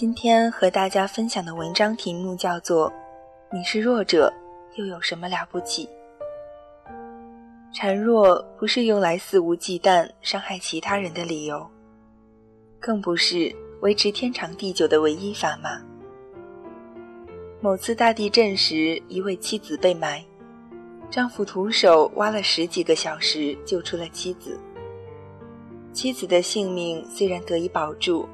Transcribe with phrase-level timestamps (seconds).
[0.00, 2.88] 今天和大家分享的文章题目叫做
[3.52, 4.32] 《你是弱者，
[4.76, 5.90] 又有什么了不起》。
[7.74, 11.68] 孱弱不是用来肆无忌惮伤害其他人的理由，
[12.78, 15.82] 更不是维持天长地久的唯一砝码。
[17.60, 20.24] 某次大地震时，一位妻子被埋，
[21.10, 24.56] 丈夫徒手挖了十几个小时救出了妻子。
[25.92, 28.28] 妻子的性命虽然得以保住。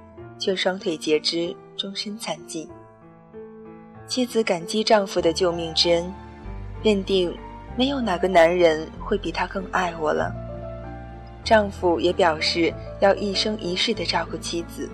[0.45, 2.69] 却双腿截肢，终身残疾。
[4.07, 6.13] 妻子感激丈夫的救命之恩，
[6.83, 7.35] 认定
[7.79, 10.31] 没有哪个男人会比他更爱我了。
[11.43, 14.87] 丈夫也表示要一生一世的照顾妻子，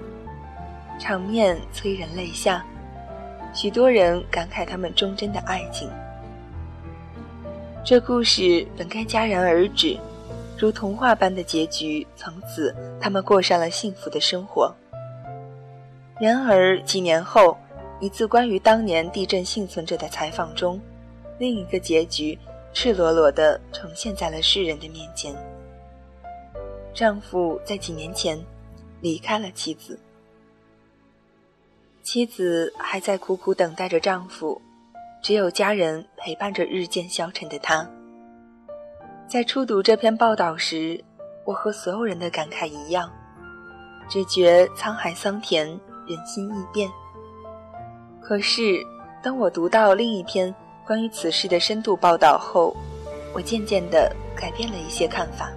[1.00, 2.64] 场面催人泪下。
[3.52, 5.90] 许多人感慨他们忠贞的爱情。
[7.84, 9.98] 这故事本该戛然而止，
[10.56, 14.72] 如童话般的结局，从此他们过上了幸福的生活。
[16.20, 17.56] 然而几年后，
[17.98, 20.78] 一次关于当年地震幸存者的采访中，
[21.38, 22.38] 另一个结局
[22.74, 25.34] 赤裸裸地呈现在了世人的面前。
[26.92, 28.38] 丈夫在几年前
[29.00, 29.98] 离开了妻子，
[32.02, 34.60] 妻子还在苦苦等待着丈夫，
[35.22, 37.88] 只有家人陪伴着日渐消沉的他。
[39.26, 41.02] 在初读这篇报道时，
[41.46, 43.10] 我和所有人的感慨一样，
[44.06, 45.80] 只觉沧海桑田。
[46.10, 46.90] 人心易变。
[48.20, 48.84] 可是，
[49.22, 50.52] 当我读到另一篇
[50.84, 52.76] 关于此事的深度报道后，
[53.32, 55.50] 我渐渐地改变了一些看法。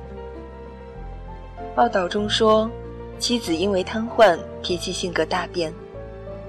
[1.75, 2.69] 报道中说，
[3.17, 5.73] 妻子因为瘫痪，脾气性格大变，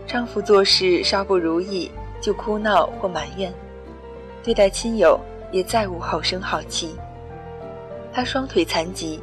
[0.07, 1.91] 丈夫做事稍不如意
[2.21, 3.53] 就哭闹或埋怨，
[4.43, 5.19] 对待亲友
[5.51, 6.95] 也再无好声好气。
[8.13, 9.19] 他双腿残疾，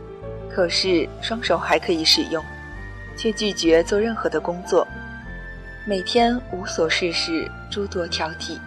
[0.50, 2.44] 可是双手还可以使用。
[3.18, 4.88] 却拒绝做任何的工作，
[5.86, 8.58] 每天无所事事，诸多挑剔，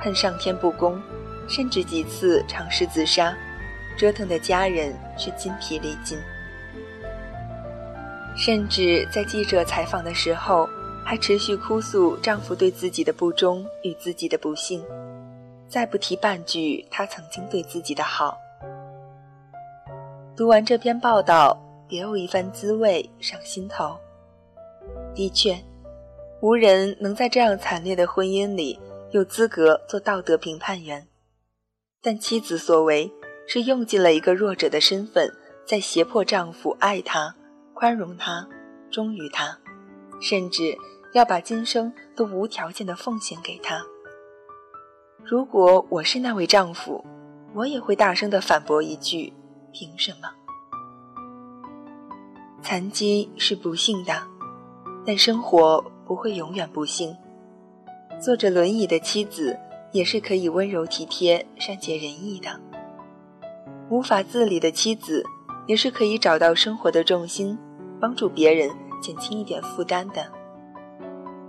[0.00, 1.00] 恨上天不公，
[1.48, 3.34] 甚至几次尝试自杀，
[3.96, 6.18] 折腾的家人是筋疲力尽。
[8.36, 10.68] 甚至在记者采访的时候，
[11.04, 14.84] 还持续哭诉丈夫对自己的不忠与自己的不幸，
[15.68, 18.36] 再不提半句他曾经对自己的好。
[20.36, 21.65] 读完这篇报道。
[21.88, 23.96] 别有一番滋味上心头。
[25.14, 25.56] 的确，
[26.40, 28.78] 无人能在这样惨烈的婚姻里
[29.10, 31.06] 有资格做道德评判员。
[32.02, 33.12] 但妻子所为
[33.46, 35.32] 是用尽了一个弱者的身份，
[35.66, 37.34] 在胁迫丈夫爱她、
[37.74, 38.48] 宽容她、
[38.90, 39.58] 忠于她，
[40.20, 40.76] 甚至
[41.14, 43.84] 要把今生都无条件的奉献给她。
[45.24, 47.04] 如果我是那位丈夫，
[47.54, 49.32] 我也会大声的反驳一句：
[49.72, 50.28] 凭什么？
[52.68, 54.12] 残疾是不幸的，
[55.06, 57.16] 但生活不会永远不幸。
[58.20, 59.56] 坐着轮椅的妻子
[59.92, 62.60] 也是可以温柔体贴、善解人意的。
[63.88, 65.24] 无法自理的妻子
[65.68, 67.56] 也是可以找到生活的重心，
[68.00, 68.68] 帮助别人
[69.00, 70.26] 减轻一点负担的。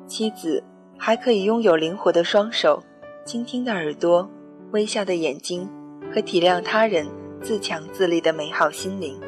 [0.05, 0.63] 妻子
[0.99, 2.83] 还可以拥有灵活的双手、
[3.25, 4.29] 倾听的耳朵、
[4.69, 5.67] 微笑的眼睛
[6.13, 7.07] 和体谅他人、
[7.41, 9.19] 自强自立的美好心灵。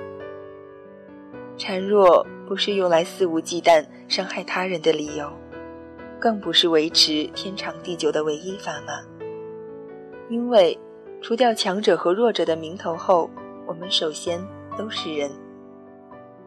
[1.60, 5.30] 孱弱不是用来肆无忌惮伤害他人的理由，
[6.18, 8.94] 更不是维持天长地久的唯一砝码。
[10.30, 10.80] 因为
[11.22, 13.30] 除掉强者和弱者的名头后，
[13.68, 14.40] 我们首先
[14.78, 15.30] 都是人，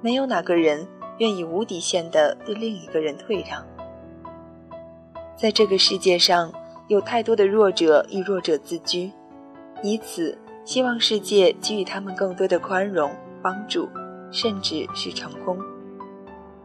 [0.00, 0.88] 没有哪个人
[1.18, 3.62] 愿意无底线的对另一个人退让。
[5.36, 6.50] 在这个世界上，
[6.88, 9.12] 有太多的弱者以弱者自居，
[9.82, 13.10] 以此希望世界给予他们更多的宽容
[13.42, 13.86] 帮助。
[14.32, 15.56] 甚至是成功。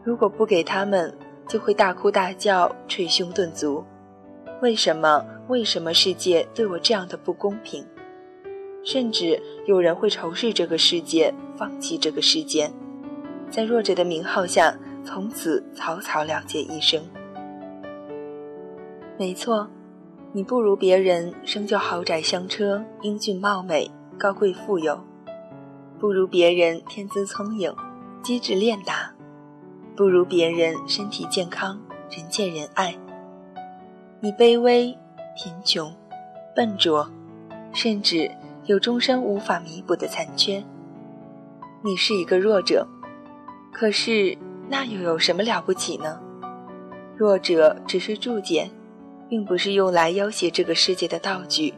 [0.03, 1.15] 如果不给他们，
[1.47, 3.83] 就会大哭大叫、捶胸顿足。
[4.61, 5.23] 为什么？
[5.49, 7.85] 为什么世界对我这样的不公平？
[8.83, 12.71] 甚至有人会仇视这个世界，放弃这个世界，
[13.49, 14.73] 在弱者的名号下，
[15.05, 17.01] 从此草草了结一生。
[19.17, 19.67] 没错，
[20.31, 24.99] 你不如别人生就豪宅香车、英俊貌美、高贵富有。
[25.99, 27.73] 不如别人天资聪颖、
[28.21, 29.11] 机智练达，
[29.95, 31.79] 不如别人身体健康、
[32.11, 32.95] 人见人爱。
[34.19, 34.95] 你卑微、
[35.35, 35.91] 贫穷、
[36.55, 37.09] 笨拙，
[37.73, 38.29] 甚至
[38.65, 40.63] 有终身无法弥补的残缺。
[41.83, 42.87] 你是一个弱者，
[43.71, 44.37] 可是
[44.69, 46.19] 那又有什么了不起呢？
[47.15, 48.69] 弱者只是注解，
[49.27, 51.73] 并不是用来要挟这个世界的道具。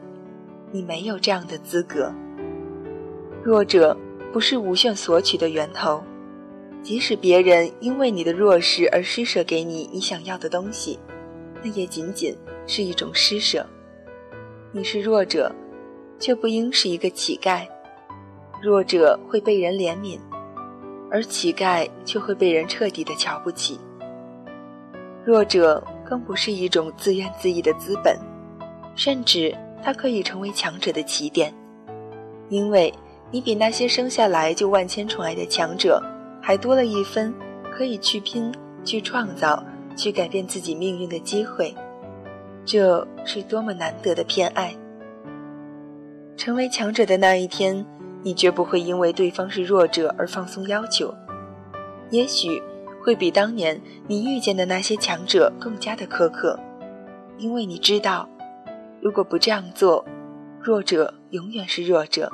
[0.71, 2.11] 你没有这样的资格。
[3.41, 3.97] 弱者
[4.31, 6.03] 不是无限索取的源头。
[6.81, 10.97] 即使别人因为你的弱势而施舍给你你想要的东西，
[11.61, 12.35] 那也仅仅
[12.65, 13.65] 是一种施舍。
[14.71, 15.53] 你是弱者，
[16.19, 17.67] 却不应是一个乞丐。
[18.61, 20.19] 弱者会被人怜悯，
[21.11, 23.79] 而乞丐却会被人彻底的瞧不起。
[25.25, 28.17] 弱者更不是一种自怨自艾的资本，
[28.95, 31.53] 甚至它可以成为强者的起点，
[32.47, 32.93] 因为
[33.31, 36.01] 你比那些生下来就万千宠爱的强者。
[36.41, 37.33] 还多了一分
[37.69, 38.51] 可以去拼、
[38.83, 39.63] 去创造、
[39.95, 41.75] 去改变自己命运的机会，
[42.65, 44.73] 这是多么难得的偏爱！
[46.37, 47.85] 成为强者的那一天，
[48.23, 51.13] 你绝不会因为对方是弱者而放松要求，
[52.09, 52.63] 也许
[53.03, 56.57] 会比当年你遇见的那些强者更加的苛刻，
[57.37, 58.27] 因为你知道，
[59.01, 60.03] 如果不这样做，
[60.61, 62.31] 弱者永远是弱者。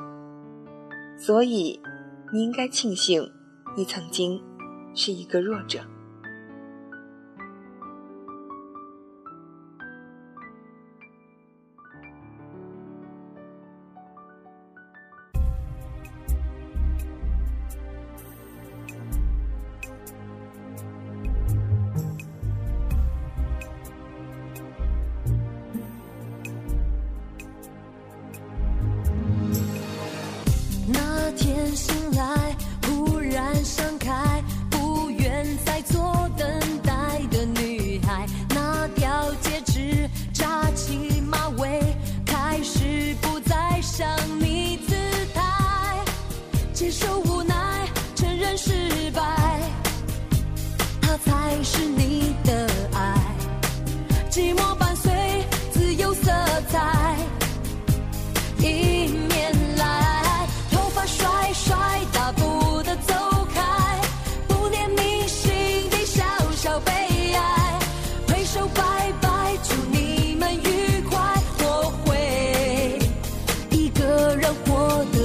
[1.17, 1.79] 所以，
[2.33, 3.31] 你应该庆幸。
[3.77, 4.41] 你曾经
[4.93, 5.79] 是一个弱者。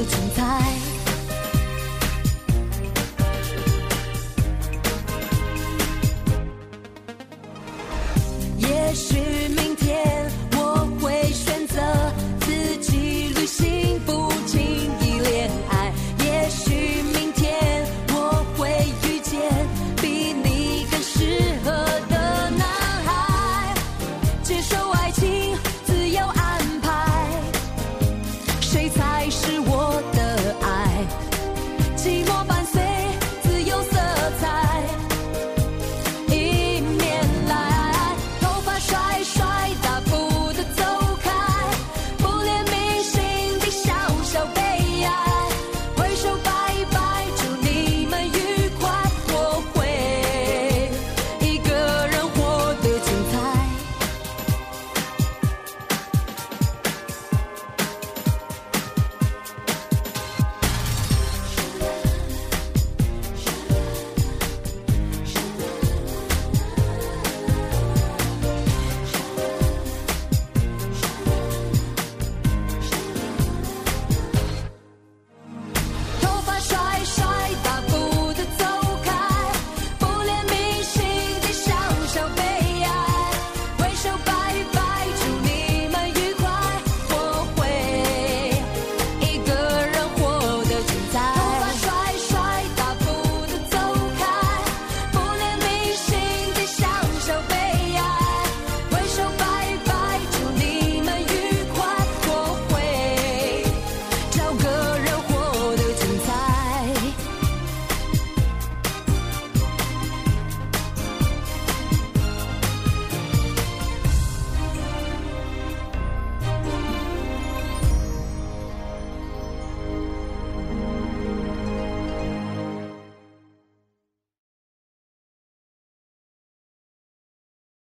[0.04, 0.69] 存在。